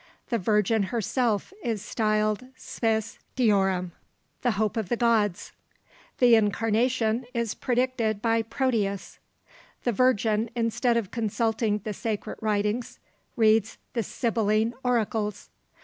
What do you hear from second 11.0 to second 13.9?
consulting the sacred writings, reads